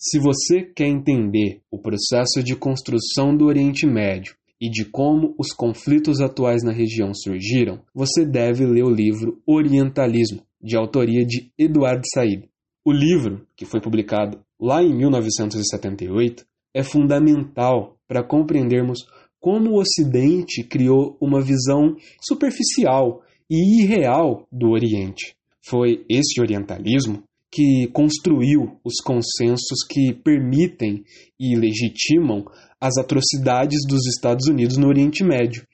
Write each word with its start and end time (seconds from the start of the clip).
Se 0.00 0.16
você 0.20 0.62
quer 0.62 0.86
entender 0.86 1.60
o 1.72 1.76
processo 1.76 2.40
de 2.40 2.54
construção 2.54 3.36
do 3.36 3.46
Oriente 3.46 3.84
Médio 3.84 4.36
e 4.60 4.70
de 4.70 4.84
como 4.84 5.34
os 5.36 5.52
conflitos 5.52 6.20
atuais 6.20 6.62
na 6.62 6.70
região 6.70 7.12
surgiram, 7.12 7.80
você 7.92 8.24
deve 8.24 8.64
ler 8.64 8.84
o 8.84 8.94
livro 8.94 9.42
Orientalismo, 9.44 10.40
de 10.62 10.76
autoria 10.76 11.26
de 11.26 11.50
Eduard 11.58 12.00
Said. 12.14 12.48
O 12.84 12.92
livro, 12.92 13.44
que 13.56 13.64
foi 13.64 13.80
publicado 13.80 14.38
lá 14.60 14.84
em 14.84 14.96
1978, 14.96 16.46
é 16.72 16.84
fundamental 16.84 17.96
para 18.06 18.22
compreendermos 18.22 19.00
como 19.40 19.70
o 19.70 19.80
Ocidente 19.80 20.62
criou 20.62 21.16
uma 21.20 21.40
visão 21.40 21.96
superficial 22.20 23.20
e 23.50 23.82
irreal 23.82 24.46
do 24.52 24.70
Oriente. 24.70 25.34
Foi 25.60 26.04
esse 26.08 26.40
orientalismo 26.40 27.24
que 27.50 27.88
construiu 27.92 28.78
os 28.84 28.96
consensos 29.02 29.84
que 29.88 30.12
permitem 30.12 31.02
e 31.40 31.56
legitimam 31.56 32.44
as 32.80 32.96
atrocidades 32.96 33.80
dos 33.88 34.06
Estados 34.06 34.46
Unidos 34.48 34.76
no 34.76 34.88
Oriente 34.88 35.24
Médio. 35.24 35.66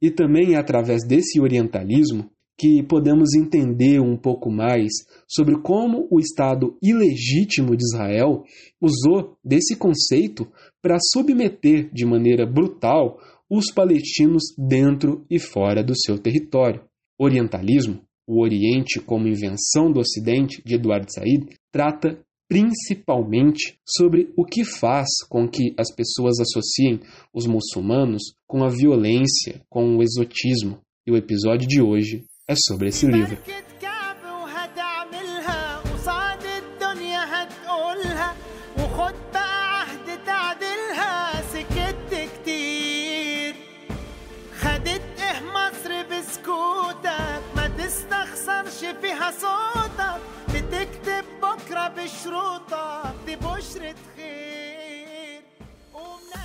E 0.00 0.10
também 0.10 0.54
é 0.54 0.56
através 0.56 1.06
desse 1.06 1.40
orientalismo 1.40 2.30
que 2.58 2.82
podemos 2.82 3.34
entender 3.34 4.00
um 4.00 4.16
pouco 4.16 4.50
mais 4.50 4.88
sobre 5.28 5.60
como 5.62 6.08
o 6.10 6.18
Estado 6.18 6.76
ilegítimo 6.82 7.76
de 7.76 7.84
Israel 7.84 8.42
usou 8.80 9.36
desse 9.44 9.76
conceito 9.76 10.50
para 10.82 10.98
submeter 11.12 11.88
de 11.92 12.04
maneira 12.04 12.44
brutal 12.44 13.18
os 13.48 13.72
palestinos 13.72 14.42
dentro 14.58 15.24
e 15.30 15.38
fora 15.38 15.84
do 15.84 15.94
seu 15.96 16.18
território. 16.18 16.82
Orientalismo, 17.16 18.02
o 18.28 18.42
Oriente 18.42 19.00
como 19.00 19.26
invenção 19.26 19.90
do 19.90 20.00
Ocidente, 20.00 20.62
de 20.64 20.74
Eduardo 20.74 21.10
Said, 21.10 21.48
trata 21.72 22.20
principalmente 22.46 23.78
sobre 23.86 24.32
o 24.36 24.44
que 24.44 24.64
faz 24.64 25.06
com 25.28 25.48
que 25.48 25.74
as 25.78 25.94
pessoas 25.94 26.38
associem 26.38 27.00
os 27.32 27.46
muçulmanos 27.46 28.22
com 28.46 28.62
a 28.62 28.68
violência, 28.68 29.62
com 29.68 29.96
o 29.96 30.02
exotismo. 30.02 30.78
E 31.06 31.10
o 31.10 31.16
episódio 31.16 31.66
de 31.66 31.80
hoje 31.80 32.24
é 32.46 32.54
sobre 32.54 32.88
esse 32.88 33.06
livro. 33.06 33.38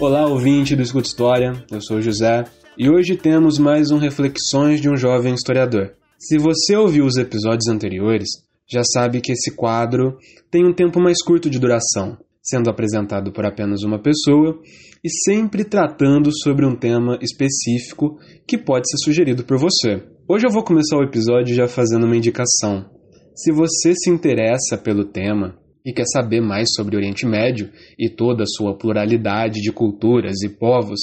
Olá, 0.02 0.28
ouvinte 0.28 0.76
do 0.76 0.82
Escuta 0.82 1.08
História, 1.08 1.64
eu 1.72 1.80
sou 1.80 2.02
José 2.02 2.44
e 2.78 2.90
hoje 2.90 3.16
temos 3.16 3.58
mais 3.58 3.90
um 3.90 3.98
Reflexões 3.98 4.82
de 4.82 4.90
um 4.90 4.98
Jovem 4.98 5.34
Historiador. 5.34 5.94
Se 6.20 6.38
você 6.38 6.76
ouviu 6.76 7.06
os 7.06 7.16
episódios 7.16 7.70
anteriores, 7.70 8.28
já 8.70 8.84
sabe 8.84 9.22
que 9.22 9.32
esse 9.32 9.56
quadro 9.56 10.18
tem 10.52 10.66
um 10.66 10.74
tempo 10.74 11.00
mais 11.00 11.24
curto 11.24 11.50
de 11.50 11.60
duração, 11.60 12.18
sendo 12.42 12.70
apresentado 12.70 13.32
por 13.32 13.46
apenas 13.46 13.84
uma 13.84 14.02
pessoa 14.02 14.60
e 15.02 15.10
sempre 15.24 15.64
tratando 15.64 16.30
sobre 16.44 16.66
um 16.66 16.76
tema 16.76 17.18
específico 17.22 18.18
que 18.46 18.58
pode 18.58 18.90
ser 18.90 18.98
sugerido 18.98 19.46
por 19.46 19.58
você. 19.58 20.04
Hoje 20.26 20.48
eu 20.48 20.50
vou 20.50 20.64
começar 20.64 20.96
o 20.98 21.04
episódio 21.04 21.54
já 21.54 21.68
fazendo 21.68 22.06
uma 22.06 22.16
indicação. 22.16 22.90
Se 23.36 23.52
você 23.52 23.94
se 23.94 24.10
interessa 24.10 24.78
pelo 24.78 25.04
tema 25.04 25.60
e 25.86 25.92
quer 25.92 26.06
saber 26.06 26.40
mais 26.40 26.70
sobre 26.74 26.96
o 26.96 26.98
Oriente 26.98 27.26
Médio 27.26 27.70
e 28.00 28.10
toda 28.10 28.44
a 28.44 28.48
sua 28.48 28.74
pluralidade 28.78 29.60
de 29.60 29.70
culturas 29.74 30.42
e 30.42 30.48
povos, 30.48 31.02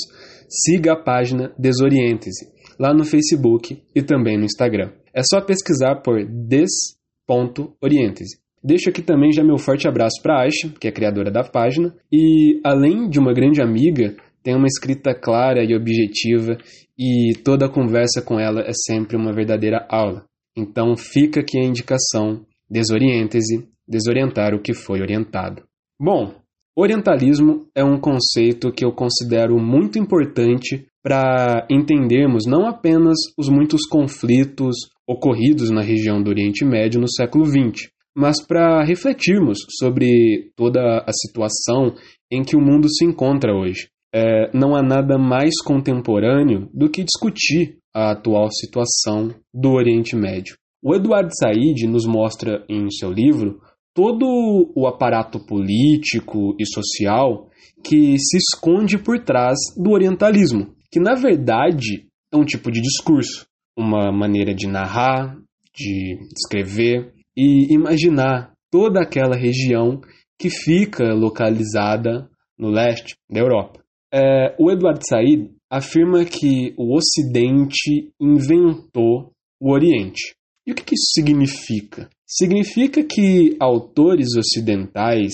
siga 0.48 0.94
a 0.94 0.96
página 0.96 1.52
Desoriente-se 1.58 2.48
lá 2.78 2.94
no 2.94 3.04
Facebook 3.04 3.82
e 3.94 4.02
também 4.02 4.38
no 4.38 4.46
Instagram. 4.46 4.90
É 5.12 5.20
só 5.22 5.38
pesquisar 5.42 5.96
por 5.96 6.24
des.oriente-se. 6.24 8.38
Deixo 8.64 8.88
aqui 8.88 9.02
também 9.02 9.32
já 9.32 9.44
meu 9.44 9.58
forte 9.58 9.86
abraço 9.86 10.22
para 10.22 10.40
Aisha, 10.40 10.72
que 10.80 10.88
é 10.88 10.92
criadora 10.92 11.30
da 11.30 11.44
página, 11.44 11.94
e 12.10 12.58
além 12.64 13.06
de 13.10 13.18
uma 13.18 13.34
grande 13.34 13.60
amiga, 13.60 14.16
tem 14.42 14.56
uma 14.56 14.66
escrita 14.66 15.14
clara 15.14 15.62
e 15.62 15.74
objetiva 15.74 16.56
e 17.00 17.32
toda 17.42 17.66
conversa 17.66 18.20
com 18.20 18.38
ela 18.38 18.60
é 18.60 18.72
sempre 18.74 19.16
uma 19.16 19.32
verdadeira 19.32 19.86
aula. 19.88 20.26
Então 20.54 20.94
fica 20.98 21.40
aqui 21.40 21.58
a 21.58 21.64
indicação: 21.64 22.44
desoriente-se, 22.68 23.66
desorientar 23.88 24.54
o 24.54 24.60
que 24.60 24.74
foi 24.74 25.00
orientado. 25.00 25.62
Bom, 25.98 26.34
orientalismo 26.76 27.66
é 27.74 27.82
um 27.82 27.98
conceito 27.98 28.70
que 28.70 28.84
eu 28.84 28.92
considero 28.92 29.58
muito 29.58 29.98
importante 29.98 30.86
para 31.02 31.66
entendermos 31.70 32.44
não 32.46 32.68
apenas 32.68 33.16
os 33.38 33.48
muitos 33.48 33.86
conflitos 33.86 34.76
ocorridos 35.08 35.70
na 35.70 35.80
região 35.80 36.22
do 36.22 36.28
Oriente 36.28 36.64
Médio 36.66 37.00
no 37.00 37.10
século 37.10 37.46
XX, 37.46 37.88
mas 38.14 38.44
para 38.46 38.84
refletirmos 38.84 39.58
sobre 39.78 40.52
toda 40.54 40.98
a 40.98 41.12
situação 41.12 41.94
em 42.30 42.42
que 42.42 42.56
o 42.56 42.60
mundo 42.60 42.88
se 42.90 43.06
encontra 43.06 43.54
hoje. 43.54 43.88
É, 44.12 44.50
não 44.52 44.74
há 44.74 44.82
nada 44.82 45.16
mais 45.16 45.60
contemporâneo 45.64 46.68
do 46.74 46.90
que 46.90 47.04
discutir 47.04 47.78
a 47.94 48.12
atual 48.12 48.48
situação 48.50 49.34
do 49.52 49.70
Oriente 49.70 50.16
Médio. 50.16 50.56
O 50.82 50.94
Eduardo 50.94 51.30
Said 51.32 51.86
nos 51.86 52.06
mostra 52.06 52.64
em 52.68 52.90
seu 52.90 53.12
livro 53.12 53.60
todo 53.94 54.72
o 54.74 54.86
aparato 54.86 55.44
político 55.44 56.56
e 56.58 56.64
social 56.66 57.48
que 57.84 58.18
se 58.18 58.36
esconde 58.36 58.98
por 58.98 59.22
trás 59.22 59.58
do 59.76 59.90
orientalismo, 59.90 60.74
que 60.90 61.00
na 61.00 61.14
verdade 61.14 62.06
é 62.32 62.36
um 62.36 62.44
tipo 62.44 62.70
de 62.70 62.80
discurso, 62.80 63.46
uma 63.76 64.12
maneira 64.12 64.54
de 64.54 64.66
narrar, 64.66 65.36
de 65.74 66.18
escrever 66.36 67.12
e 67.36 67.74
imaginar 67.74 68.52
toda 68.70 69.00
aquela 69.00 69.36
região 69.36 70.00
que 70.38 70.48
fica 70.48 71.12
localizada 71.12 72.28
no 72.58 72.70
leste 72.70 73.16
da 73.28 73.40
Europa. 73.40 73.79
É, 74.12 74.54
o 74.58 74.70
Edward 74.70 75.00
Said 75.08 75.50
afirma 75.70 76.24
que 76.24 76.74
o 76.76 76.96
Ocidente 76.96 78.10
inventou 78.20 79.30
o 79.60 79.72
Oriente. 79.72 80.34
E 80.66 80.72
o 80.72 80.74
que, 80.74 80.84
que 80.84 80.94
isso 80.94 81.12
significa? 81.12 82.08
Significa 82.26 83.02
que 83.02 83.56
autores 83.60 84.36
ocidentais 84.36 85.32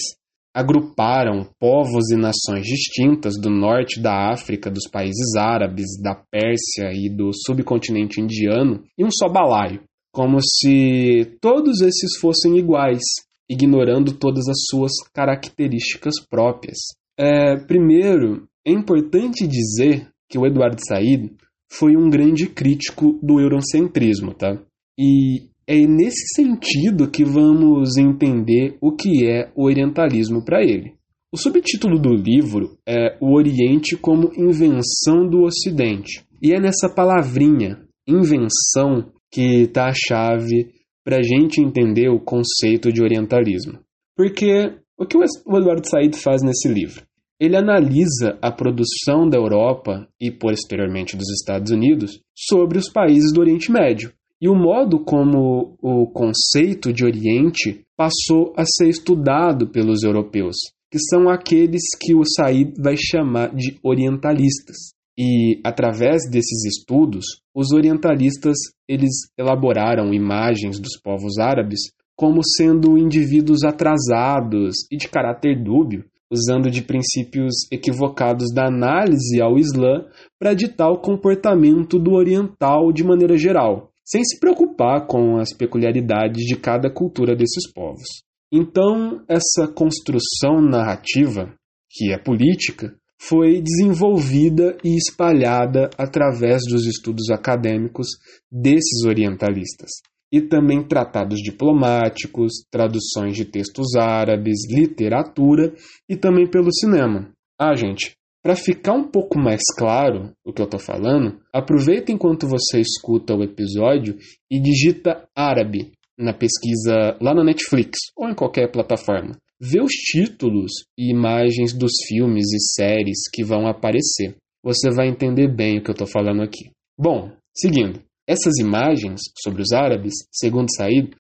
agruparam 0.55 1.47
povos 1.61 2.11
e 2.11 2.17
nações 2.17 2.65
distintas 2.65 3.35
do 3.39 3.51
norte 3.51 4.01
da 4.01 4.33
África, 4.33 4.71
dos 4.71 4.89
países 4.91 5.35
árabes, 5.37 6.01
da 6.03 6.15
Pérsia 6.15 6.91
e 6.95 7.11
do 7.15 7.31
subcontinente 7.47 8.23
indiano 8.23 8.83
em 8.99 9.05
um 9.05 9.11
só 9.11 9.29
balaio, 9.29 9.83
como 10.11 10.39
se 10.41 11.37
todos 11.43 11.83
esses 11.83 12.19
fossem 12.19 12.57
iguais, 12.57 13.03
ignorando 13.51 14.13
todas 14.13 14.49
as 14.49 14.57
suas 14.71 14.93
características 15.13 16.15
próprias. 16.27 16.79
É, 17.19 17.57
primeiro, 17.57 18.49
é 18.67 18.73
importante 18.73 19.47
dizer 19.47 20.09
que 20.29 20.37
o 20.37 20.45
Eduardo 20.45 20.81
Said 20.87 21.31
foi 21.71 21.97
um 21.97 22.11
grande 22.11 22.47
crítico 22.49 23.19
do 23.23 23.41
eurocentrismo, 23.41 24.35
tá? 24.35 24.61
E 24.99 25.45
é 25.67 25.87
nesse 25.87 26.35
sentido 26.35 27.11
que 27.11 27.25
vamos 27.25 27.97
entender 27.97 28.77
o 28.81 28.93
que 28.93 29.27
é 29.27 29.51
o 29.55 29.65
orientalismo 29.65 30.45
para 30.45 30.63
ele. 30.63 30.95
O 31.33 31.37
subtítulo 31.37 31.99
do 31.99 32.15
livro 32.15 32.79
é 32.89 33.17
O 33.21 33.35
Oriente 33.35 33.97
como 33.97 34.33
Invenção 34.37 35.29
do 35.29 35.43
Ocidente. 35.43 36.25
E 36.43 36.53
é 36.53 36.61
nessa 36.61 36.89
palavrinha, 36.89 37.81
invenção, 38.07 39.13
que 39.31 39.63
está 39.65 39.89
a 39.89 39.93
chave 39.93 40.71
para 41.05 41.19
a 41.19 41.23
gente 41.23 41.61
entender 41.61 42.09
o 42.09 42.21
conceito 42.21 42.93
de 42.93 43.03
orientalismo. 43.03 43.79
Porque 44.17 44.73
o 44.99 45.05
que 45.05 45.17
o 45.17 45.59
Eduardo 45.59 45.87
Said 45.89 46.17
faz 46.17 46.43
nesse 46.43 46.69
livro? 46.69 47.05
Ele 47.39 47.57
analisa 47.57 48.39
a 48.41 48.51
produção 48.51 49.29
da 49.29 49.37
Europa 49.37 50.09
e 50.21 50.31
posteriormente 50.31 51.17
dos 51.17 51.29
Estados 51.31 51.71
Unidos 51.71 52.21
sobre 52.35 52.79
os 52.79 52.91
países 52.91 53.33
do 53.33 53.41
Oriente 53.41 53.71
Médio 53.71 54.13
e 54.41 54.49
o 54.49 54.55
modo 54.55 55.01
como 55.01 55.77
o 55.81 56.07
conceito 56.07 56.93
de 56.93 57.05
Oriente 57.05 57.85
passou 57.97 58.53
a 58.57 58.65
ser 58.65 58.89
estudado 58.89 59.69
pelos 59.69 60.03
europeus, 60.03 60.57
que 60.91 60.99
são 60.99 61.29
aqueles 61.29 61.83
que 61.99 62.15
o 62.15 62.23
Said 62.25 62.75
vai 62.79 62.97
chamar 62.97 63.55
de 63.55 63.79
orientalistas. 63.83 64.77
E 65.19 65.59
através 65.65 66.29
desses 66.31 66.65
estudos, 66.67 67.25
os 67.55 67.73
orientalistas 67.73 68.57
eles 68.87 69.13
elaboraram 69.39 70.13
imagens 70.13 70.79
dos 70.79 71.01
povos 71.03 71.39
árabes 71.39 71.81
como 72.15 72.41
sendo 72.45 72.99
indivíduos 72.99 73.63
atrasados 73.65 74.75
e 74.91 74.97
de 74.99 75.09
caráter 75.09 75.63
dúbio, 75.63 76.05
usando 76.31 76.71
de 76.71 76.83
princípios 76.83 77.55
equivocados 77.71 78.53
da 78.53 78.67
análise 78.67 79.41
ao 79.41 79.59
Islã 79.59 80.07
para 80.39 80.55
ditar 80.55 80.91
o 80.91 81.01
comportamento 81.01 81.99
do 81.99 82.13
oriental 82.13 82.93
de 82.93 83.05
maneira 83.05 83.37
geral, 83.37 83.91
sem 84.05 84.25
se 84.25 84.39
preocupar 84.39 85.07
com 85.07 85.37
as 85.39 85.53
peculiaridades 85.53 86.45
de 86.45 86.57
cada 86.57 86.91
cultura 86.91 87.35
desses 87.35 87.73
povos. 87.73 88.07
Então, 88.53 89.25
essa 89.29 89.67
construção 89.67 90.61
narrativa, 90.61 91.53
que 91.91 92.13
é 92.13 92.19
política, 92.19 92.95
foi 93.21 93.61
desenvolvida 93.61 94.77
e 94.85 94.97
espalhada 94.97 95.91
através 95.99 96.63
dos 96.69 96.87
estudos 96.87 97.31
acadêmicos 97.31 98.09
desses 98.51 99.05
orientalistas, 99.05 99.91
e 100.33 100.41
também 100.41 100.83
tratados 100.83 101.41
diplomáticos, 101.41 102.53
traduções 102.71 103.37
de 103.37 103.45
textos 103.45 103.95
árabes, 103.97 104.59
literatura 104.71 105.73
e 106.09 106.17
também 106.17 106.49
pelo 106.49 106.73
cinema. 106.73 107.31
Ah, 107.59 107.75
gente, 107.75 108.17
para 108.43 108.55
ficar 108.55 108.93
um 108.93 109.05
pouco 109.05 109.39
mais 109.39 109.61
claro 109.77 110.33
o 110.45 110.53
que 110.53 110.61
eu 110.61 110.67
estou 110.67 110.79
falando, 110.79 111.41
aproveita 111.53 112.13
enquanto 112.13 112.47
você 112.47 112.81
escuta 112.81 113.35
o 113.35 113.43
episódio 113.43 114.17
e 114.51 114.61
digita 114.61 115.27
árabe 115.35 115.93
na 116.19 116.33
pesquisa 116.33 117.17
lá 117.21 117.35
na 117.35 117.43
Netflix 117.43 117.99
ou 118.17 118.29
em 118.29 118.35
qualquer 118.35 118.71
plataforma. 118.71 119.37
Vê 119.61 119.81
os 119.81 119.93
títulos 119.93 120.71
e 120.99 121.11
imagens 121.11 121.73
dos 121.73 121.93
filmes 122.07 122.47
e 122.53 122.61
séries 122.75 123.29
que 123.33 123.43
vão 123.43 123.67
aparecer. 123.67 124.37
Você 124.63 124.91
vai 124.91 125.09
entender 125.09 125.49
bem 125.49 125.79
o 125.79 125.83
que 125.83 125.91
eu 125.91 125.95
estou 125.95 126.07
falando 126.07 126.43
aqui. 126.43 126.71
Bom, 126.99 127.33
seguindo. 127.55 128.06
Essas 128.29 128.55
imagens 128.59 129.21
sobre 129.43 129.63
os 129.63 129.73
árabes, 129.73 130.13
segundo 130.33 130.67
Said, 130.77 131.11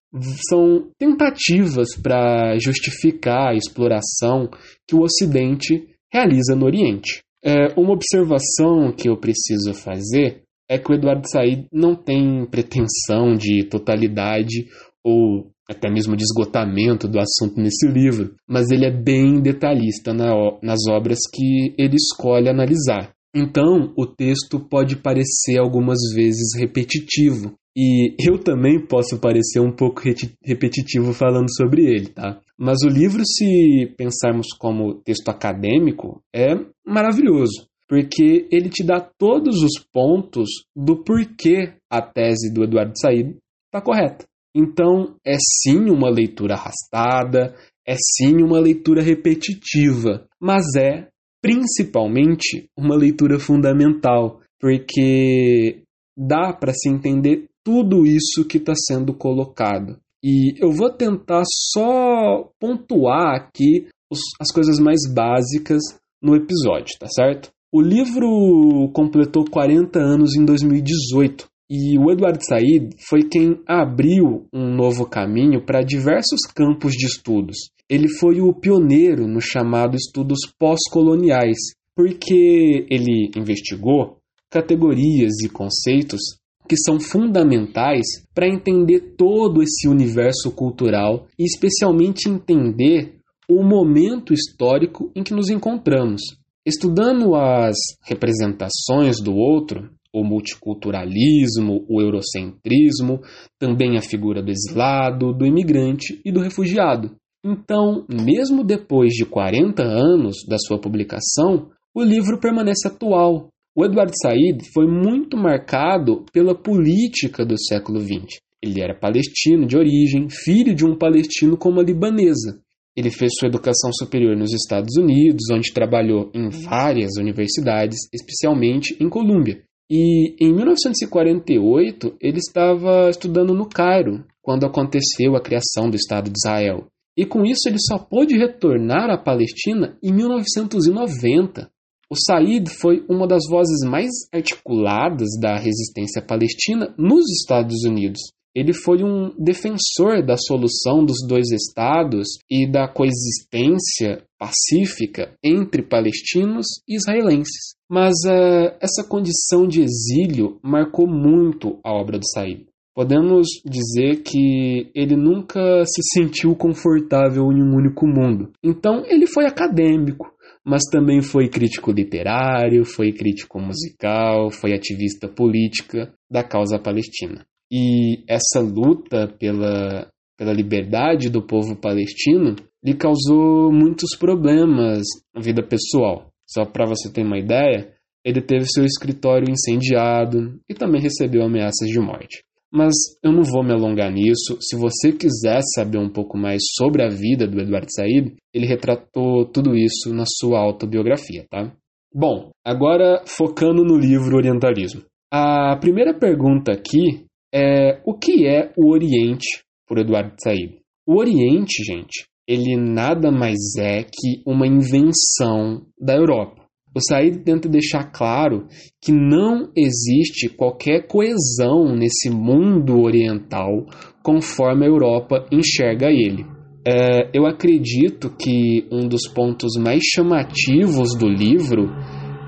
são 0.48 0.88
tentativas 0.98 1.94
para 1.94 2.58
justificar 2.58 3.50
a 3.50 3.54
exploração 3.54 4.50
que 4.88 4.96
o 4.96 5.02
Ocidente 5.02 5.86
realiza 6.12 6.56
no 6.56 6.66
Oriente. 6.66 7.22
É, 7.44 7.68
uma 7.76 7.92
observação 7.92 8.92
que 8.96 9.08
eu 9.08 9.16
preciso 9.16 9.72
fazer 9.72 10.42
é 10.68 10.78
que 10.78 10.90
o 10.90 10.94
Eduardo 10.94 11.28
Said 11.30 11.66
não 11.72 11.94
tem 11.94 12.44
pretensão 12.46 13.34
de 13.36 13.62
totalidade 13.64 14.66
ou 15.04 15.52
até 15.68 15.90
mesmo 15.90 16.16
de 16.16 16.22
esgotamento 16.22 17.08
do 17.08 17.18
assunto 17.18 17.60
nesse 17.60 17.86
livro, 17.88 18.34
mas 18.48 18.70
ele 18.70 18.84
é 18.84 18.90
bem 18.90 19.40
detalhista 19.40 20.12
na, 20.12 20.32
nas 20.62 20.80
obras 20.88 21.18
que 21.32 21.74
ele 21.76 21.96
escolhe 21.96 22.48
analisar. 22.48 23.12
Então, 23.34 23.92
o 23.96 24.06
texto 24.06 24.58
pode 24.58 24.96
parecer 24.96 25.58
algumas 25.58 25.98
vezes 26.14 26.54
repetitivo, 26.58 27.54
e 27.76 28.14
eu 28.26 28.38
também 28.38 28.80
posso 28.80 29.18
parecer 29.18 29.60
um 29.60 29.70
pouco 29.70 30.00
repetitivo 30.42 31.12
falando 31.12 31.54
sobre 31.54 31.84
ele, 31.84 32.08
tá? 32.08 32.40
Mas 32.58 32.82
o 32.82 32.88
livro, 32.88 33.22
se 33.26 33.92
pensarmos 33.98 34.46
como 34.58 34.94
texto 35.02 35.28
acadêmico, 35.28 36.22
é 36.34 36.54
maravilhoso, 36.86 37.68
porque 37.86 38.48
ele 38.50 38.70
te 38.70 38.82
dá 38.82 38.98
todos 39.00 39.62
os 39.62 39.78
pontos 39.92 40.48
do 40.74 41.04
porquê 41.04 41.74
a 41.90 42.00
tese 42.00 42.50
do 42.50 42.64
Eduardo 42.64 42.94
Said 42.98 43.36
está 43.66 43.82
correta. 43.82 44.24
Então, 44.54 45.14
é 45.22 45.36
sim 45.38 45.90
uma 45.90 46.08
leitura 46.08 46.54
arrastada, 46.54 47.54
é 47.86 47.94
sim 47.94 48.42
uma 48.42 48.58
leitura 48.58 49.02
repetitiva, 49.02 50.26
mas 50.40 50.64
é 50.76 51.08
principalmente 51.42 52.68
uma 52.76 52.96
leitura 52.96 53.38
fundamental, 53.38 54.40
porque 54.60 55.82
dá 56.16 56.52
para 56.52 56.72
se 56.72 56.88
entender 56.88 57.46
tudo 57.64 58.06
isso 58.06 58.44
que 58.48 58.58
está 58.58 58.74
sendo 58.74 59.12
colocado. 59.12 59.98
E 60.24 60.54
eu 60.62 60.72
vou 60.72 60.90
tentar 60.90 61.42
só 61.72 62.50
pontuar 62.58 63.36
aqui 63.36 63.86
os, 64.10 64.20
as 64.40 64.52
coisas 64.52 64.78
mais 64.78 65.00
básicas 65.12 65.82
no 66.22 66.34
episódio, 66.34 66.96
tá 66.98 67.06
certo? 67.08 67.50
O 67.72 67.80
livro 67.80 68.90
completou 68.92 69.44
40 69.44 69.98
anos 69.98 70.34
em 70.34 70.44
2018 70.44 71.46
e 71.68 71.98
o 71.98 72.10
Eduardo 72.10 72.44
Said 72.44 72.90
foi 73.08 73.22
quem 73.22 73.60
abriu 73.66 74.46
um 74.52 74.74
novo 74.74 75.06
caminho 75.06 75.64
para 75.64 75.82
diversos 75.82 76.40
campos 76.54 76.92
de 76.92 77.06
estudos 77.06 77.56
ele 77.88 78.08
foi 78.08 78.40
o 78.40 78.52
pioneiro 78.52 79.28
no 79.28 79.40
chamado 79.40 79.96
estudos 79.96 80.40
pós-coloniais, 80.58 81.56
porque 81.94 82.84
ele 82.90 83.30
investigou 83.36 84.18
categorias 84.50 85.32
e 85.44 85.48
conceitos 85.48 86.20
que 86.68 86.76
são 86.76 86.98
fundamentais 86.98 88.06
para 88.34 88.48
entender 88.48 89.14
todo 89.16 89.62
esse 89.62 89.88
universo 89.88 90.50
cultural 90.50 91.26
e 91.38 91.44
especialmente 91.44 92.28
entender 92.28 93.14
o 93.48 93.62
momento 93.62 94.34
histórico 94.34 95.12
em 95.14 95.22
que 95.22 95.32
nos 95.32 95.48
encontramos. 95.48 96.20
Estudando 96.66 97.36
as 97.36 97.76
representações 98.02 99.20
do 99.20 99.32
outro, 99.32 99.88
o 100.12 100.24
multiculturalismo, 100.24 101.84
o 101.88 102.00
eurocentrismo, 102.00 103.20
também 103.58 103.96
a 103.96 104.02
figura 104.02 104.42
do 104.42 104.50
exilado, 104.50 105.32
do 105.32 105.46
imigrante 105.46 106.20
e 106.24 106.32
do 106.32 106.40
refugiado. 106.40 107.16
Então, 107.44 108.04
mesmo 108.08 108.64
depois 108.64 109.12
de 109.12 109.24
40 109.24 109.82
anos 109.82 110.36
da 110.48 110.58
sua 110.58 110.80
publicação, 110.80 111.70
o 111.94 112.02
livro 112.02 112.40
permanece 112.40 112.88
atual. 112.88 113.48
O 113.76 113.84
Edward 113.84 114.12
Said 114.20 114.62
foi 114.72 114.86
muito 114.86 115.36
marcado 115.36 116.24
pela 116.32 116.54
política 116.54 117.44
do 117.44 117.56
século 117.58 118.00
XX. 118.00 118.38
Ele 118.62 118.82
era 118.82 118.98
palestino 118.98 119.66
de 119.66 119.76
origem, 119.76 120.28
filho 120.28 120.74
de 120.74 120.84
um 120.84 120.96
palestino 120.96 121.56
com 121.56 121.68
uma 121.68 121.82
libanesa. 121.82 122.60
Ele 122.96 123.10
fez 123.10 123.32
sua 123.38 123.48
educação 123.48 123.90
superior 123.92 124.34
nos 124.34 124.52
Estados 124.54 124.96
Unidos, 124.96 125.44
onde 125.52 125.72
trabalhou 125.72 126.30
em 126.34 126.48
várias 126.48 127.12
universidades, 127.18 127.98
especialmente 128.12 128.96
em 128.98 129.08
Colômbia. 129.08 129.62
E 129.90 130.34
em 130.40 130.52
1948 130.52 132.16
ele 132.20 132.38
estava 132.38 133.08
estudando 133.08 133.54
no 133.54 133.68
Cairo, 133.68 134.24
quando 134.42 134.66
aconteceu 134.66 135.36
a 135.36 135.40
criação 135.40 135.88
do 135.88 135.96
Estado 135.96 136.30
de 136.30 136.38
Israel. 136.38 136.86
E 137.16 137.24
com 137.24 137.44
isso 137.44 137.68
ele 137.68 137.78
só 137.78 137.98
pôde 137.98 138.36
retornar 138.36 139.10
à 139.10 139.16
Palestina 139.16 139.96
em 140.02 140.12
1990. 140.12 141.70
O 142.10 142.14
Said 142.14 142.68
foi 142.70 143.04
uma 143.08 143.26
das 143.26 143.42
vozes 143.48 143.88
mais 143.88 144.10
articuladas 144.32 145.28
da 145.40 145.56
resistência 145.56 146.22
palestina 146.22 146.94
nos 146.98 147.24
Estados 147.40 147.84
Unidos. 147.84 148.20
Ele 148.56 148.72
foi 148.72 149.04
um 149.04 149.34
defensor 149.38 150.24
da 150.24 150.38
solução 150.38 151.04
dos 151.04 151.18
dois 151.28 151.50
estados 151.50 152.26
e 152.50 152.66
da 152.66 152.88
coexistência 152.88 154.24
pacífica 154.38 155.36
entre 155.44 155.82
palestinos 155.82 156.64
e 156.88 156.96
israelenses. 156.96 157.76
Mas 157.86 158.14
uh, 158.24 158.72
essa 158.80 159.04
condição 159.06 159.68
de 159.68 159.82
exílio 159.82 160.58
marcou 160.62 161.06
muito 161.06 161.78
a 161.84 161.92
obra 161.92 162.18
do 162.18 162.26
Said. 162.26 162.64
Podemos 162.94 163.46
dizer 163.62 164.22
que 164.22 164.90
ele 164.94 165.16
nunca 165.16 165.84
se 165.84 166.00
sentiu 166.18 166.56
confortável 166.56 167.52
em 167.52 167.62
um 167.62 167.76
único 167.76 168.06
mundo. 168.06 168.52
Então, 168.64 169.04
ele 169.04 169.26
foi 169.26 169.44
acadêmico, 169.44 170.32
mas 170.64 170.84
também 170.90 171.20
foi 171.20 171.50
crítico 171.50 171.92
literário, 171.92 172.86
foi 172.86 173.12
crítico 173.12 173.60
musical, 173.60 174.50
foi 174.50 174.72
ativista 174.72 175.28
política 175.28 176.10
da 176.30 176.42
causa 176.42 176.78
palestina. 176.78 177.44
E 177.70 178.24
essa 178.28 178.60
luta 178.60 179.26
pela, 179.38 180.08
pela 180.38 180.52
liberdade 180.52 181.28
do 181.28 181.42
povo 181.42 181.76
palestino 181.76 182.54
lhe 182.84 182.94
causou 182.94 183.72
muitos 183.72 184.16
problemas 184.16 185.02
na 185.34 185.40
vida 185.40 185.62
pessoal. 185.62 186.28
Só 186.48 186.64
para 186.64 186.86
você 186.86 187.12
ter 187.12 187.22
uma 187.22 187.38
ideia, 187.38 187.92
ele 188.24 188.40
teve 188.40 188.64
seu 188.66 188.84
escritório 188.84 189.50
incendiado 189.50 190.60
e 190.68 190.74
também 190.74 191.00
recebeu 191.00 191.42
ameaças 191.42 191.88
de 191.88 191.98
morte. 191.98 192.44
Mas 192.72 192.94
eu 193.22 193.32
não 193.32 193.42
vou 193.42 193.64
me 193.64 193.72
alongar 193.72 194.12
nisso. 194.12 194.58
Se 194.60 194.76
você 194.76 195.12
quiser 195.12 195.60
saber 195.74 195.98
um 195.98 196.08
pouco 196.08 196.36
mais 196.36 196.62
sobre 196.76 197.02
a 197.02 197.08
vida 197.08 197.46
do 197.46 197.60
Eduardo 197.60 197.90
Said, 197.90 198.34
ele 198.52 198.66
retratou 198.66 199.46
tudo 199.46 199.74
isso 199.76 200.12
na 200.12 200.24
sua 200.26 200.60
autobiografia, 200.60 201.44
tá? 201.50 201.72
Bom, 202.12 202.50
agora 202.64 203.22
focando 203.26 203.84
no 203.84 203.96
livro 203.96 204.36
Orientalismo. 204.36 205.02
A 205.32 205.76
primeira 205.80 206.14
pergunta 206.14 206.72
aqui 206.72 207.25
é 207.54 208.00
o 208.04 208.14
que 208.14 208.46
é 208.46 208.72
o 208.76 208.90
Oriente 208.90 209.64
por 209.86 209.98
Eduardo 209.98 210.34
Said? 210.42 210.76
O 211.06 211.18
Oriente, 211.18 211.84
gente, 211.84 212.26
ele 212.48 212.76
nada 212.76 213.30
mais 213.30 213.76
é 213.78 214.02
que 214.02 214.42
uma 214.46 214.66
invenção 214.66 215.86
da 216.00 216.14
Europa. 216.14 216.66
O 216.94 217.00
Said 217.00 217.40
tenta 217.44 217.68
deixar 217.68 218.10
claro 218.10 218.66
que 219.02 219.12
não 219.12 219.70
existe 219.76 220.48
qualquer 220.48 221.06
coesão 221.06 221.94
nesse 221.94 222.30
mundo 222.30 223.00
oriental 223.00 223.84
conforme 224.22 224.86
a 224.86 224.88
Europa 224.88 225.46
enxerga 225.52 226.06
ele. 226.10 226.46
É, 226.88 227.30
eu 227.34 227.46
acredito 227.46 228.30
que 228.30 228.86
um 228.90 229.08
dos 229.08 229.28
pontos 229.28 229.72
mais 229.76 230.02
chamativos 230.04 231.14
do 231.18 231.28
livro 231.28 231.88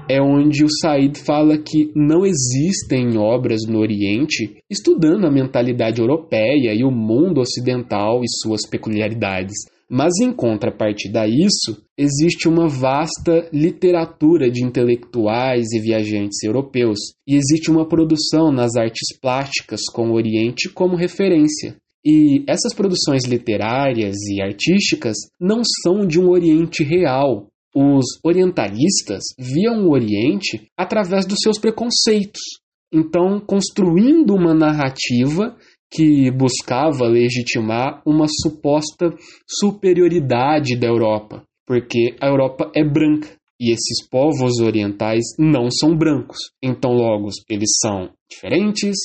é 0.08 0.20
onde 0.20 0.64
o 0.64 0.68
Said 0.80 1.18
fala 1.18 1.58
que 1.58 1.92
não 1.94 2.24
existem 2.24 3.18
obras 3.18 3.60
no 3.68 3.78
Oriente 3.78 4.56
estudando 4.70 5.26
a 5.26 5.30
mentalidade 5.30 6.00
europeia 6.00 6.74
e 6.74 6.82
o 6.82 6.90
mundo 6.90 7.40
ocidental 7.40 8.22
e 8.22 8.28
suas 8.42 8.62
peculiaridades. 8.68 9.54
Mas 9.90 10.12
em 10.20 10.32
contrapartida 10.32 11.22
a 11.22 11.26
isso, 11.28 11.82
existe 11.96 12.46
uma 12.46 12.68
vasta 12.68 13.48
literatura 13.52 14.50
de 14.50 14.62
intelectuais 14.62 15.72
e 15.72 15.80
viajantes 15.80 16.42
europeus, 16.42 16.98
e 17.26 17.34
existe 17.34 17.70
uma 17.70 17.88
produção 17.88 18.52
nas 18.52 18.76
artes 18.76 19.18
plásticas 19.18 19.80
com 19.90 20.10
o 20.10 20.14
Oriente 20.14 20.68
como 20.68 20.94
referência. 20.94 21.76
E 22.04 22.44
essas 22.46 22.74
produções 22.74 23.26
literárias 23.26 24.16
e 24.30 24.42
artísticas 24.42 25.16
não 25.40 25.62
são 25.82 26.06
de 26.06 26.20
um 26.20 26.28
Oriente 26.28 26.84
real. 26.84 27.48
Os 27.74 28.04
orientalistas 28.24 29.22
viam 29.38 29.86
o 29.86 29.92
Oriente 29.92 30.68
através 30.76 31.26
dos 31.26 31.38
seus 31.42 31.58
preconceitos. 31.58 32.40
Então, 32.92 33.40
construindo 33.40 34.34
uma 34.34 34.54
narrativa 34.54 35.56
que 35.90 36.30
buscava 36.30 37.06
legitimar 37.06 38.02
uma 38.06 38.26
suposta 38.28 39.14
superioridade 39.46 40.78
da 40.78 40.86
Europa, 40.86 41.42
porque 41.66 42.16
a 42.20 42.26
Europa 42.26 42.70
é 42.74 42.84
branca 42.84 43.28
e 43.60 43.72
esses 43.72 44.06
povos 44.08 44.60
orientais 44.60 45.24
não 45.38 45.70
são 45.70 45.96
brancos. 45.96 46.38
Então, 46.62 46.92
logo, 46.92 47.28
eles 47.48 47.70
são 47.80 48.10
diferentes, 48.30 48.96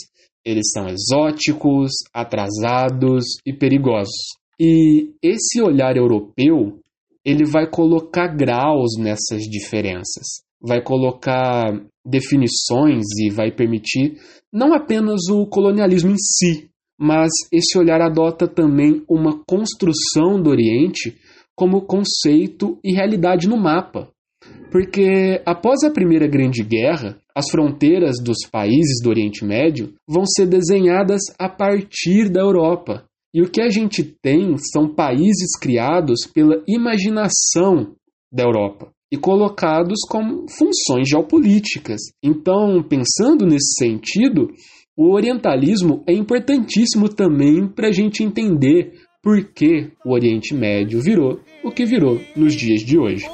eles 0.45 0.71
são 0.71 0.87
exóticos, 0.87 1.91
atrasados 2.13 3.23
e 3.45 3.53
perigosos. 3.53 4.13
E 4.59 5.09
esse 5.21 5.61
olhar 5.61 5.97
europeu, 5.97 6.79
ele 7.25 7.45
vai 7.45 7.69
colocar 7.69 8.27
graus 8.27 8.97
nessas 8.97 9.43
diferenças, 9.43 10.43
vai 10.61 10.81
colocar 10.81 11.81
definições 12.05 13.03
e 13.19 13.29
vai 13.29 13.51
permitir 13.51 14.17
não 14.51 14.73
apenas 14.73 15.29
o 15.29 15.45
colonialismo 15.47 16.11
em 16.11 16.17
si, 16.17 16.69
mas 16.99 17.31
esse 17.51 17.77
olhar 17.77 18.01
adota 18.01 18.47
também 18.47 19.03
uma 19.09 19.41
construção 19.47 20.41
do 20.41 20.49
Oriente 20.49 21.17
como 21.55 21.81
conceito 21.81 22.77
e 22.83 22.93
realidade 22.93 23.47
no 23.47 23.57
mapa. 23.57 24.09
Porque 24.71 25.41
após 25.45 25.83
a 25.83 25.91
Primeira 25.91 26.27
Grande 26.27 26.63
Guerra, 26.63 27.17
as 27.35 27.49
fronteiras 27.49 28.17
dos 28.23 28.37
países 28.51 29.01
do 29.03 29.09
Oriente 29.09 29.45
Médio 29.45 29.93
vão 30.07 30.23
ser 30.25 30.47
desenhadas 30.47 31.21
a 31.39 31.47
partir 31.49 32.29
da 32.29 32.41
Europa. 32.41 33.05
E 33.33 33.41
o 33.41 33.49
que 33.49 33.61
a 33.61 33.69
gente 33.69 34.03
tem 34.03 34.55
são 34.57 34.93
países 34.93 35.57
criados 35.59 36.27
pela 36.31 36.63
imaginação 36.67 37.95
da 38.31 38.43
Europa 38.43 38.91
e 39.11 39.17
colocados 39.17 39.99
como 40.07 40.45
funções 40.49 41.09
geopolíticas. 41.09 42.01
Então, 42.23 42.83
pensando 42.83 43.45
nesse 43.45 43.75
sentido, 43.77 44.49
o 44.95 45.13
orientalismo 45.13 46.03
é 46.07 46.13
importantíssimo 46.13 47.09
também 47.09 47.67
para 47.67 47.87
a 47.87 47.91
gente 47.91 48.23
entender 48.23 48.93
por 49.21 49.43
que 49.53 49.91
o 50.05 50.13
Oriente 50.13 50.53
Médio 50.53 51.01
virou 51.01 51.39
o 51.63 51.71
que 51.71 51.85
virou 51.85 52.19
nos 52.35 52.53
dias 52.53 52.81
de 52.81 52.99
hoje. 52.99 53.25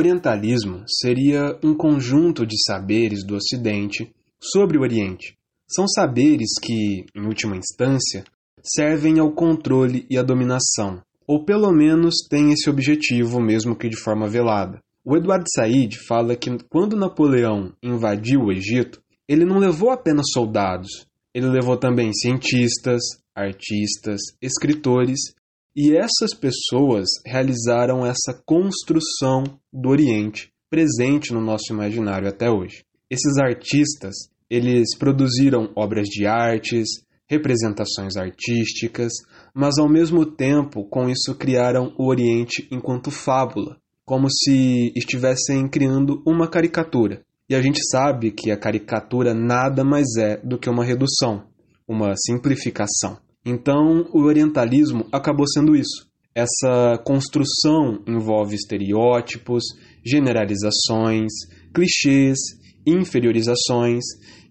Orientalismo 0.00 0.82
seria 0.86 1.58
um 1.62 1.74
conjunto 1.74 2.46
de 2.46 2.56
saberes 2.64 3.24
do 3.24 3.36
Ocidente 3.36 4.10
sobre 4.40 4.78
o 4.78 4.80
Oriente. 4.80 5.36
São 5.68 5.86
saberes 5.86 6.58
que, 6.60 7.04
em 7.14 7.26
última 7.26 7.54
instância, 7.54 8.24
servem 8.62 9.18
ao 9.18 9.30
controle 9.30 10.06
e 10.10 10.16
à 10.16 10.22
dominação, 10.22 11.02
ou 11.26 11.44
pelo 11.44 11.70
menos 11.70 12.14
têm 12.28 12.50
esse 12.50 12.68
objetivo, 12.68 13.40
mesmo 13.40 13.76
que 13.76 13.88
de 13.88 13.96
forma 13.96 14.26
velada. 14.26 14.80
O 15.04 15.16
Edward 15.16 15.44
Said 15.54 15.96
fala 16.08 16.34
que 16.34 16.50
quando 16.68 16.96
Napoleão 16.96 17.72
invadiu 17.82 18.40
o 18.40 18.52
Egito, 18.52 19.00
ele 19.28 19.44
não 19.44 19.58
levou 19.58 19.90
apenas 19.90 20.26
soldados, 20.32 21.06
ele 21.34 21.46
levou 21.46 21.76
também 21.76 22.12
cientistas, 22.12 23.00
artistas, 23.34 24.20
escritores, 24.42 25.20
e 25.74 25.96
essas 25.96 26.34
pessoas 26.38 27.08
realizaram 27.24 28.04
essa 28.04 28.34
construção 28.44 29.44
do 29.72 29.88
Oriente, 29.88 30.52
presente 30.68 31.32
no 31.32 31.40
nosso 31.40 31.72
imaginário 31.72 32.28
até 32.28 32.50
hoje. 32.50 32.84
Esses 33.08 33.38
artistas, 33.38 34.14
eles 34.48 34.96
produziram 34.98 35.70
obras 35.76 36.08
de 36.08 36.26
artes, 36.26 36.88
representações 37.28 38.16
artísticas, 38.16 39.12
mas 39.54 39.78
ao 39.78 39.88
mesmo 39.88 40.26
tempo 40.26 40.84
com 40.88 41.08
isso 41.08 41.34
criaram 41.36 41.94
o 41.96 42.08
Oriente 42.08 42.66
enquanto 42.72 43.10
fábula, 43.12 43.76
como 44.04 44.28
se 44.28 44.92
estivessem 44.96 45.68
criando 45.68 46.20
uma 46.26 46.48
caricatura. 46.48 47.24
E 47.48 47.54
a 47.54 47.62
gente 47.62 47.80
sabe 47.90 48.32
que 48.32 48.50
a 48.50 48.56
caricatura 48.56 49.32
nada 49.32 49.84
mais 49.84 50.16
é 50.16 50.36
do 50.38 50.58
que 50.58 50.68
uma 50.68 50.84
redução, 50.84 51.44
uma 51.86 52.14
simplificação. 52.16 53.18
Então, 53.44 54.06
o 54.12 54.20
orientalismo 54.22 55.06
acabou 55.10 55.46
sendo 55.46 55.74
isso. 55.74 56.08
Essa 56.34 56.98
construção 57.04 58.02
envolve 58.06 58.54
estereótipos, 58.54 59.64
generalizações, 60.04 61.32
clichês, 61.74 62.38
inferiorizações 62.86 64.04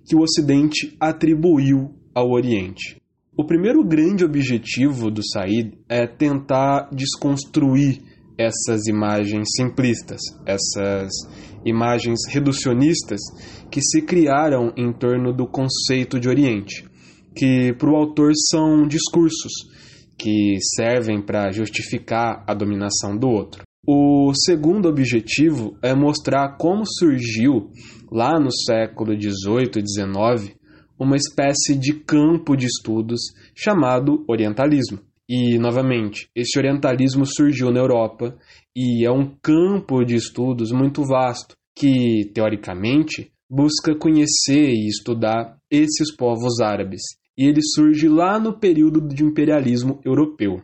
que 0.05 0.15
o 0.15 0.21
Ocidente 0.21 0.95
atribuiu 0.99 1.95
ao 2.13 2.31
Oriente. 2.31 2.99
O 3.37 3.45
primeiro 3.45 3.83
grande 3.85 4.25
objetivo 4.25 5.09
do 5.09 5.21
Said 5.23 5.77
é 5.87 6.05
tentar 6.05 6.89
desconstruir 6.91 8.01
essas 8.37 8.87
imagens 8.87 9.49
simplistas, 9.55 10.19
essas 10.45 11.09
imagens 11.65 12.19
reducionistas 12.27 13.19
que 13.69 13.81
se 13.81 14.01
criaram 14.01 14.73
em 14.75 14.91
torno 14.91 15.31
do 15.31 15.47
conceito 15.47 16.19
de 16.19 16.27
Oriente, 16.27 16.88
que 17.35 17.73
para 17.73 17.91
o 17.91 17.95
autor 17.95 18.31
são 18.49 18.87
discursos 18.87 19.51
que 20.17 20.57
servem 20.75 21.21
para 21.21 21.51
justificar 21.51 22.43
a 22.47 22.53
dominação 22.53 23.17
do 23.17 23.27
outro. 23.27 23.63
O 23.87 24.33
segundo 24.33 24.89
objetivo 24.89 25.77
é 25.81 25.95
mostrar 25.95 26.57
como 26.57 26.83
surgiu, 26.85 27.71
lá 28.11 28.39
no 28.39 28.51
século 28.51 29.13
XVIII 29.13 29.71
e 29.77 29.87
XIX, 29.87 30.55
uma 30.99 31.15
espécie 31.15 31.75
de 31.75 31.93
campo 31.93 32.57
de 32.57 32.65
estudos 32.65 33.21
chamado 33.55 34.25
Orientalismo. 34.27 34.99
E, 35.27 35.57
novamente, 35.57 36.27
esse 36.35 36.57
Orientalismo 36.57 37.25
surgiu 37.25 37.71
na 37.71 37.79
Europa 37.79 38.35
e 38.75 39.07
é 39.07 39.11
um 39.11 39.35
campo 39.41 40.03
de 40.03 40.15
estudos 40.15 40.71
muito 40.71 41.03
vasto 41.03 41.55
que, 41.77 42.29
teoricamente, 42.33 43.31
busca 43.49 43.95
conhecer 43.95 44.69
e 44.69 44.87
estudar 44.87 45.57
esses 45.71 46.13
povos 46.15 46.59
árabes. 46.59 47.01
E 47.39 47.45
ele 47.45 47.61
surge 47.63 48.09
lá 48.09 48.37
no 48.37 48.59
período 48.59 48.99
de 48.99 49.23
imperialismo 49.23 50.01
europeu. 50.03 50.61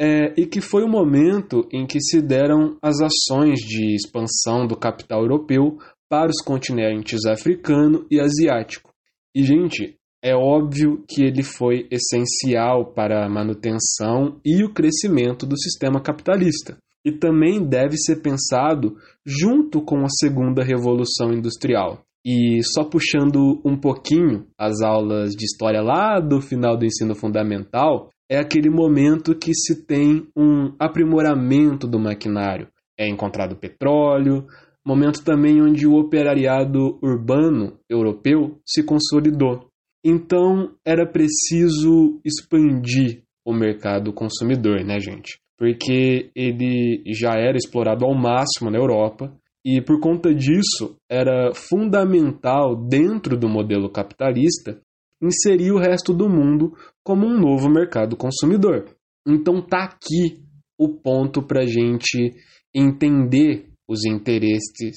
É, 0.00 0.32
e 0.40 0.46
que 0.46 0.62
foi 0.62 0.82
o 0.82 0.88
momento 0.88 1.68
em 1.70 1.86
que 1.86 2.00
se 2.00 2.22
deram 2.22 2.78
as 2.82 2.96
ações 3.02 3.60
de 3.60 3.94
expansão 3.94 4.66
do 4.66 4.74
capital 4.74 5.20
europeu 5.20 5.76
para 6.08 6.30
os 6.30 6.42
continentes 6.42 7.26
africano 7.26 8.06
e 8.10 8.18
asiático. 8.18 8.90
E, 9.36 9.42
gente, 9.42 9.98
é 10.22 10.34
óbvio 10.34 11.04
que 11.06 11.22
ele 11.22 11.42
foi 11.42 11.86
essencial 11.90 12.94
para 12.94 13.26
a 13.26 13.28
manutenção 13.28 14.40
e 14.42 14.64
o 14.64 14.72
crescimento 14.72 15.44
do 15.44 15.58
sistema 15.58 16.00
capitalista. 16.00 16.78
E 17.04 17.12
também 17.12 17.62
deve 17.62 17.98
ser 17.98 18.22
pensado 18.22 18.96
junto 19.26 19.82
com 19.82 19.98
a 20.02 20.08
segunda 20.08 20.64
revolução 20.64 21.34
industrial. 21.34 22.02
E 22.24 22.62
só 22.62 22.84
puxando 22.84 23.60
um 23.64 23.76
pouquinho 23.76 24.46
as 24.58 24.80
aulas 24.80 25.34
de 25.34 25.44
história 25.44 25.82
lá 25.82 26.18
do 26.20 26.40
final 26.40 26.76
do 26.76 26.86
ensino 26.86 27.14
fundamental, 27.14 28.08
é 28.30 28.38
aquele 28.38 28.70
momento 28.70 29.36
que 29.36 29.52
se 29.54 29.84
tem 29.84 30.26
um 30.34 30.74
aprimoramento 30.78 31.86
do 31.86 31.98
maquinário. 31.98 32.68
É 32.98 33.06
encontrado 33.06 33.56
petróleo, 33.56 34.46
momento 34.86 35.22
também 35.22 35.60
onde 35.60 35.86
o 35.86 35.94
operariado 35.94 36.98
urbano 37.02 37.78
europeu 37.88 38.58
se 38.66 38.82
consolidou. 38.82 39.68
Então 40.04 40.74
era 40.84 41.06
preciso 41.06 42.20
expandir 42.24 43.22
o 43.44 43.52
mercado 43.52 44.12
consumidor, 44.12 44.82
né, 44.84 44.98
gente? 44.98 45.38
Porque 45.58 46.30
ele 46.34 47.02
já 47.06 47.32
era 47.34 47.56
explorado 47.56 48.04
ao 48.04 48.14
máximo 48.14 48.70
na 48.70 48.78
Europa 48.78 49.32
e 49.64 49.80
por 49.80 49.98
conta 49.98 50.34
disso 50.34 50.96
era 51.10 51.54
fundamental 51.54 52.76
dentro 52.76 53.36
do 53.36 53.48
modelo 53.48 53.90
capitalista 53.90 54.80
inserir 55.22 55.72
o 55.72 55.78
resto 55.78 56.12
do 56.12 56.28
mundo 56.28 56.72
como 57.02 57.26
um 57.26 57.38
novo 57.38 57.70
mercado 57.70 58.16
consumidor. 58.16 58.94
Então 59.26 59.62
tá 59.62 59.84
aqui 59.84 60.44
o 60.78 60.88
ponto 60.88 61.42
para 61.42 61.62
a 61.62 61.66
gente 61.66 62.32
entender 62.74 63.70
os 63.88 64.04
interesses 64.04 64.96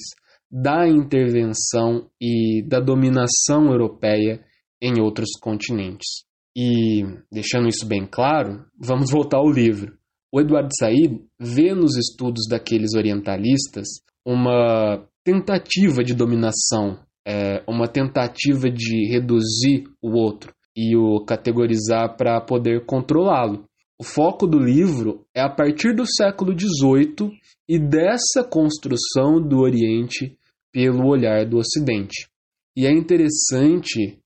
da 0.50 0.86
intervenção 0.88 2.10
e 2.20 2.62
da 2.66 2.80
dominação 2.80 3.66
europeia 3.70 4.44
em 4.82 5.00
outros 5.00 5.30
continentes. 5.40 6.24
E, 6.56 7.04
deixando 7.30 7.68
isso 7.68 7.86
bem 7.86 8.06
claro, 8.06 8.64
vamos 8.78 9.10
voltar 9.10 9.38
ao 9.38 9.50
livro. 9.50 9.96
O 10.32 10.40
Eduardo 10.40 10.70
Said 10.78 11.22
vê 11.38 11.74
nos 11.74 11.96
estudos 11.96 12.46
daqueles 12.48 12.94
orientalistas 12.94 13.86
uma 14.28 15.02
tentativa 15.24 16.04
de 16.04 16.12
dominação, 16.12 16.98
é, 17.26 17.64
uma 17.66 17.88
tentativa 17.88 18.68
de 18.68 19.10
reduzir 19.10 19.84
o 20.02 20.18
outro 20.18 20.52
e 20.76 20.94
o 20.94 21.24
categorizar 21.24 22.14
para 22.14 22.38
poder 22.38 22.84
controlá-lo. 22.84 23.64
O 23.98 24.04
foco 24.04 24.46
do 24.46 24.58
livro 24.58 25.24
é 25.34 25.40
a 25.40 25.48
partir 25.48 25.94
do 25.94 26.04
século 26.06 26.52
XVIII 26.52 27.32
e 27.66 27.78
dessa 27.78 28.44
construção 28.44 29.40
do 29.40 29.60
Oriente 29.60 30.36
pelo 30.70 31.08
olhar 31.08 31.46
do 31.46 31.56
Ocidente. 31.56 32.28
E 32.76 32.86
é 32.86 32.92
interessante 32.92 34.18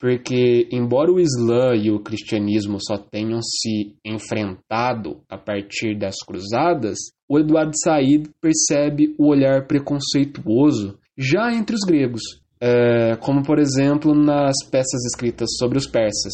porque, 0.00 0.66
embora 0.72 1.12
o 1.12 1.20
Islã 1.20 1.76
e 1.76 1.90
o 1.90 2.00
cristianismo 2.00 2.78
só 2.80 2.96
tenham 2.96 3.38
se 3.42 3.94
enfrentado 4.02 5.20
a 5.28 5.36
partir 5.36 5.94
das 5.96 6.16
cruzadas, 6.26 6.96
o 7.28 7.38
Eduardo 7.38 7.72
Said 7.84 8.30
percebe 8.40 9.14
o 9.18 9.28
olhar 9.28 9.66
preconceituoso 9.66 10.98
já 11.18 11.52
entre 11.52 11.76
os 11.76 11.82
gregos, 11.86 12.22
é, 12.58 13.14
como 13.16 13.42
por 13.42 13.58
exemplo 13.58 14.14
nas 14.14 14.56
peças 14.70 15.04
escritas 15.04 15.50
sobre 15.58 15.76
os 15.76 15.86
persas. 15.86 16.32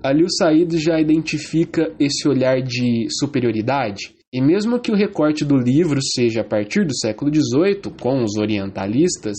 Ali 0.00 0.22
o 0.22 0.30
Said 0.30 0.78
já 0.78 1.00
identifica 1.00 1.92
esse 1.98 2.28
olhar 2.28 2.62
de 2.62 3.08
superioridade, 3.18 4.14
e 4.32 4.40
mesmo 4.40 4.78
que 4.78 4.92
o 4.92 4.96
recorte 4.96 5.44
do 5.44 5.56
livro 5.56 5.98
seja 6.00 6.42
a 6.42 6.44
partir 6.44 6.86
do 6.86 6.96
século 6.96 7.32
XVIII, 7.32 7.92
com 8.00 8.22
os 8.22 8.36
orientalistas, 8.36 9.36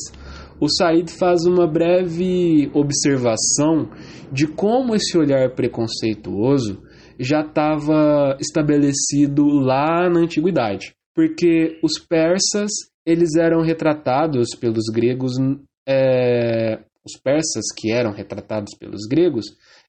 o 0.60 0.68
Said 0.70 1.12
faz 1.12 1.46
uma 1.46 1.68
breve 1.68 2.70
observação 2.74 3.90
de 4.32 4.48
como 4.48 4.96
esse 4.96 5.18
olhar 5.18 5.54
preconceituoso 5.54 6.82
já 7.20 7.42
estava 7.42 8.38
estabelecido 8.40 9.46
lá 9.46 10.10
na 10.10 10.22
antiguidade, 10.22 10.96
porque 11.14 11.80
os 11.84 12.00
persas 12.00 12.72
eles 13.06 13.36
eram 13.36 13.62
retratados 13.62 14.50
pelos 14.60 14.86
gregos, 14.92 15.34
é, 15.88 16.80
os 17.06 17.22
persas 17.22 17.66
que 17.78 17.92
eram 17.92 18.12
retratados 18.12 18.76
pelos 18.80 19.06
gregos, 19.08 19.46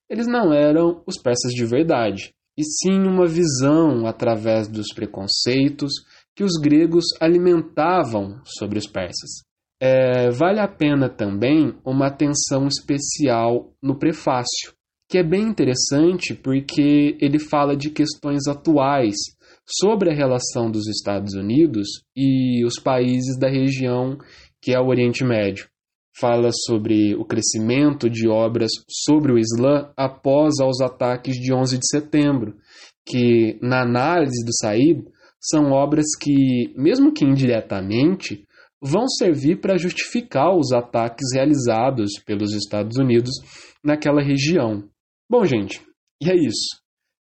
eles 0.09 0.27
não 0.27 0.53
eram 0.53 1.03
os 1.07 1.17
persas 1.17 1.53
de 1.53 1.65
verdade, 1.65 2.35
e 2.59 2.63
sim 2.63 3.01
uma 3.07 3.27
visão 3.27 4.07
através 4.07 4.69
dos 4.69 4.89
preconceitos 4.95 5.93
que 6.35 6.45
os 6.45 6.53
gregos 6.61 7.05
alimentavam 7.21 8.41
sobre 8.45 8.79
os 8.79 8.87
persas. 8.87 9.46
É, 9.81 10.31
vale 10.31 10.61
a 10.61 10.69
pena 10.69 11.09
também 11.09 11.75
uma 11.85 12.07
atenção 12.07 12.67
especial 12.67 13.73
no 13.83 13.99
prefácio, 13.99 14.73
que 15.09 15.19
é 15.19 15.23
bem 15.23 15.43
interessante 15.43 16.35
porque 16.35 17.17
ele 17.21 17.39
fala 17.39 17.77
de 17.77 17.91
questões 17.91 18.47
atuais 18.49 19.17
sobre 19.67 20.11
a 20.11 20.15
relação 20.15 20.71
dos 20.71 20.87
Estados 20.89 21.35
Unidos 21.35 21.87
e 22.17 22.65
os 22.65 22.81
países 22.83 23.39
da 23.39 23.49
região 23.49 24.17
que 24.63 24.73
é 24.73 24.81
o 24.81 24.89
Oriente 24.89 25.25
Médio. 25.25 25.69
Fala 26.19 26.49
sobre 26.67 27.15
o 27.15 27.25
crescimento 27.25 28.09
de 28.09 28.27
obras 28.27 28.71
sobre 28.89 29.33
o 29.33 29.39
Islã 29.39 29.93
após 29.97 30.55
os 30.61 30.81
ataques 30.81 31.37
de 31.37 31.53
11 31.53 31.79
de 31.79 31.87
setembro, 31.87 32.57
que, 33.05 33.59
na 33.61 33.83
análise 33.83 34.45
do 34.45 34.53
Said, 34.59 35.05
são 35.39 35.73
obras 35.73 36.07
que, 36.19 36.73
mesmo 36.75 37.13
que 37.13 37.25
indiretamente, 37.25 38.46
vão 38.87 39.09
servir 39.09 39.61
para 39.61 39.77
justificar 39.77 40.57
os 40.57 40.73
ataques 40.73 41.35
realizados 41.35 42.13
pelos 42.25 42.55
Estados 42.55 42.97
Unidos 42.97 43.33
naquela 43.83 44.23
região. 44.23 44.85
Bom, 45.29 45.45
gente, 45.45 45.83
e 46.23 46.31
é 46.31 46.37
isso. 46.37 46.81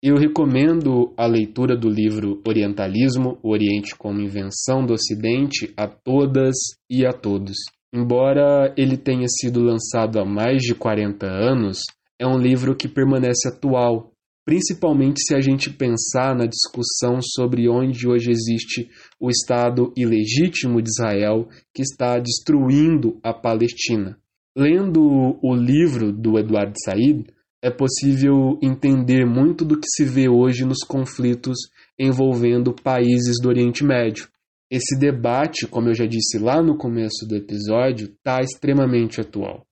Eu 0.03 0.17
recomendo 0.17 1.13
a 1.17 1.25
leitura 1.25 1.75
do 1.75 1.89
livro 1.89 2.41
Orientalismo, 2.45 3.39
o 3.41 3.51
Oriente 3.51 3.95
como 3.97 4.21
Invenção 4.21 4.85
do 4.85 4.93
Ocidente 4.93 5.73
a 5.75 5.87
todas 5.87 6.55
e 6.89 7.05
a 7.05 7.13
todos. 7.13 7.55
Embora 7.93 8.73
ele 8.77 8.97
tenha 8.97 9.25
sido 9.27 9.63
lançado 9.63 10.19
há 10.19 10.25
mais 10.25 10.61
de 10.61 10.75
40 10.75 11.25
anos, 11.25 11.79
é 12.19 12.27
um 12.27 12.37
livro 12.37 12.75
que 12.75 12.87
permanece 12.87 13.47
atual 13.47 14.11
principalmente 14.45 15.21
se 15.25 15.35
a 15.35 15.41
gente 15.41 15.71
pensar 15.71 16.35
na 16.35 16.45
discussão 16.45 17.19
sobre 17.21 17.67
onde 17.67 18.07
hoje 18.07 18.29
existe 18.29 18.87
o 19.19 19.29
Estado 19.29 19.91
ilegítimo 19.97 20.81
de 20.81 20.89
Israel 20.89 21.49
que 21.73 21.81
está 21.81 22.19
destruindo 22.19 23.19
a 23.23 23.33
Palestina. 23.33 24.17
Lendo 24.55 25.01
o 25.41 25.55
livro 25.55 26.13
do 26.13 26.37
Eduardo 26.37 26.75
Said, 26.85 27.25
é 27.61 27.71
possível 27.71 28.59
entender 28.61 29.25
muito 29.25 29.65
do 29.65 29.79
que 29.79 29.87
se 29.87 30.05
vê 30.05 30.29
hoje 30.29 30.63
nos 30.63 30.79
conflitos 30.87 31.57
envolvendo 31.97 32.71
países 32.71 33.41
do 33.41 33.49
Oriente 33.49 33.83
Médio. 33.83 34.27
Esse 34.69 34.97
debate, 34.99 35.67
como 35.67 35.89
eu 35.89 35.95
já 35.95 36.05
disse 36.05 36.37
lá 36.37 36.61
no 36.61 36.77
começo 36.77 37.25
do 37.27 37.35
episódio, 37.35 38.07
está 38.07 38.41
extremamente 38.41 39.19
atual. 39.19 39.65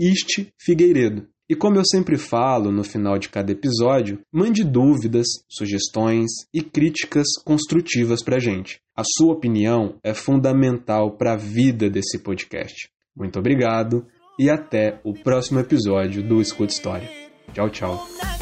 @istfigueiredo. 0.01 1.29
E 1.49 1.55
como 1.55 1.77
eu 1.77 1.85
sempre 1.85 2.19
falo 2.19 2.73
no 2.73 2.83
final 2.83 3.19
de 3.19 3.29
cada 3.29 3.53
episódio, 3.53 4.19
mande 4.33 4.65
dúvidas, 4.65 5.27
sugestões 5.49 6.27
e 6.53 6.61
críticas 6.61 7.27
construtivas 7.45 8.21
para 8.23 8.37
a 8.37 8.41
gente. 8.41 8.81
A 8.97 9.05
sua 9.05 9.35
opinião 9.35 9.97
é 10.03 10.13
fundamental 10.13 11.17
para 11.17 11.35
a 11.35 11.37
vida 11.37 11.89
desse 11.89 12.19
podcast. 12.19 12.89
Muito 13.15 13.39
obrigado 13.39 14.05
e 14.39 14.51
até 14.51 15.01
o 15.05 15.15
próximo 15.15 15.61
episódio 15.61 16.27
do 16.27 16.41
Escuta 16.41 16.73
História. 16.73 17.09
Tchau, 17.53 17.71
tchau. 17.71 18.36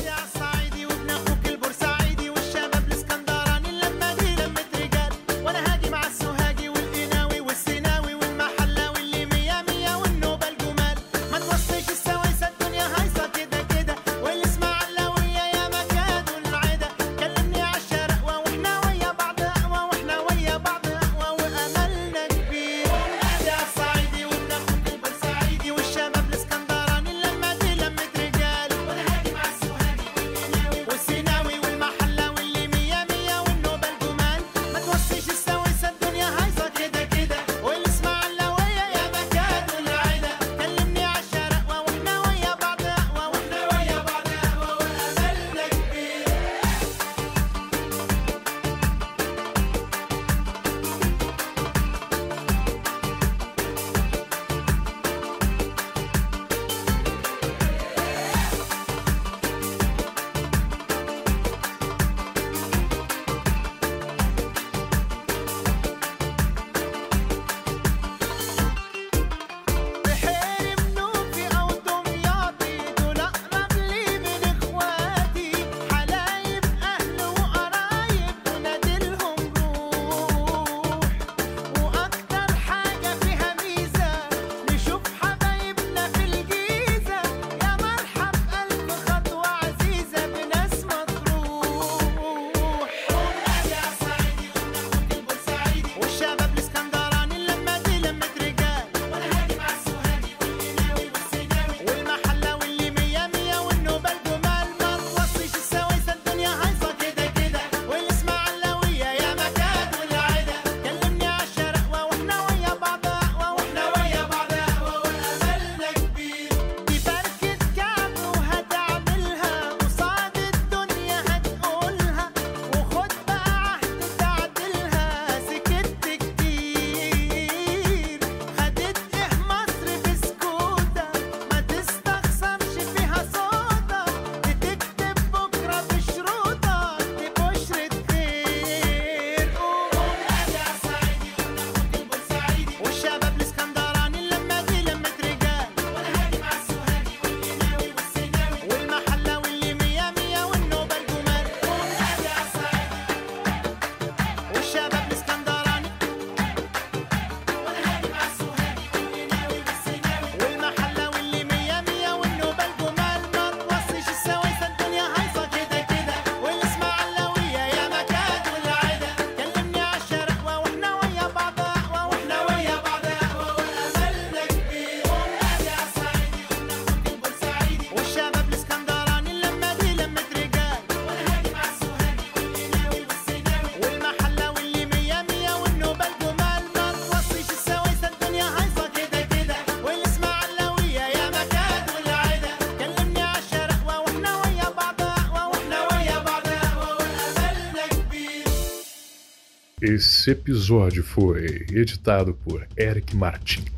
Esse 200.24 200.30
episódio 200.30 201.04
foi 201.04 201.66
editado 201.70 202.32
por 202.32 202.66
Eric 202.78 203.14
Martins. 203.14 203.73